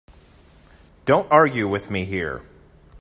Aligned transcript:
Don't 1.05 1.31
argue 1.31 1.67
with 1.67 1.91
me 1.91 2.05
here. 2.05 2.41